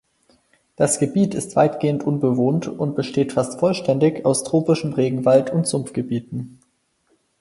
[0.77, 6.57] Das Gebiet ist weitgehend unbewohnt und besteht fast vollständig aus tropischem Regenwald und Sumpfgebieten.